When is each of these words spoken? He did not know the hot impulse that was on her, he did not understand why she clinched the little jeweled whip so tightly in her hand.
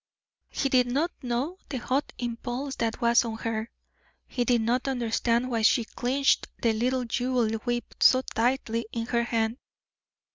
He 0.49 0.67
did 0.67 0.87
not 0.87 1.11
know 1.21 1.59
the 1.69 1.77
hot 1.77 2.11
impulse 2.17 2.75
that 2.77 3.01
was 3.01 3.23
on 3.23 3.37
her, 3.37 3.69
he 4.25 4.43
did 4.43 4.61
not 4.61 4.87
understand 4.87 5.51
why 5.51 5.61
she 5.61 5.85
clinched 5.85 6.47
the 6.59 6.73
little 6.73 7.05
jeweled 7.05 7.53
whip 7.67 7.93
so 7.99 8.23
tightly 8.23 8.87
in 8.91 9.05
her 9.05 9.21
hand. 9.25 9.57